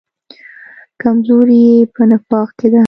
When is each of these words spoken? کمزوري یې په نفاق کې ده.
کمزوري 1.01 1.59
یې 1.69 1.79
په 1.93 2.01
نفاق 2.09 2.49
کې 2.59 2.67
ده. 2.71 2.79